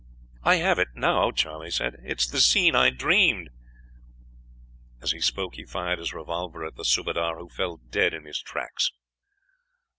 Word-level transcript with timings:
"'I 0.41 0.55
have 0.55 0.79
it 0.79 0.95
now,' 0.95 1.29
Charley 1.29 1.69
said; 1.69 2.01
'it 2.03 2.19
is 2.21 2.31
the 2.31 2.39
scene 2.41 2.73
I 2.73 2.89
dreamed.' 2.89 3.51
"As 4.99 5.11
he 5.11 5.21
spoke 5.21 5.53
he 5.53 5.63
fired 5.63 5.99
his 5.99 6.11
revolver 6.11 6.65
at 6.65 6.75
the 6.75 6.83
subadar, 6.85 7.37
who 7.37 7.49
fell 7.49 7.77
dead 7.91 8.15
in 8.15 8.25
his 8.25 8.41
tracks. 8.41 8.91